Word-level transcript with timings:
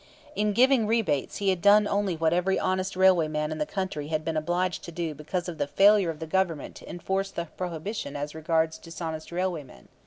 In 0.35 0.53
giving 0.53 0.87
rebates 0.87 1.37
he 1.37 1.49
had 1.49 1.61
done 1.61 1.87
only 1.87 2.15
what 2.17 2.33
every 2.33 2.57
honest 2.57 2.95
railway 2.95 3.27
man 3.27 3.51
in 3.51 3.59
the 3.59 3.67
country 3.67 4.07
had 4.07 4.25
been 4.25 4.35
obliged 4.35 4.83
to 4.85 4.91
do 4.91 5.13
because 5.13 5.47
of 5.47 5.59
the 5.59 5.67
failure 5.67 6.09
of 6.09 6.17
the 6.17 6.25
Government 6.25 6.73
to 6.77 6.89
enforce 6.89 7.29
the 7.29 7.49
prohibition 7.55 8.15
as 8.15 8.33
regards 8.33 8.79
dishonest 8.79 9.31
railway 9.31 9.61
men. 9.63 9.89